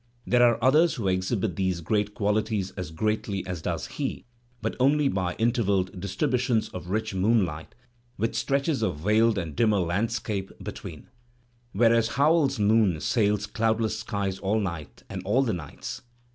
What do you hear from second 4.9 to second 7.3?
by intervalled distributions of rich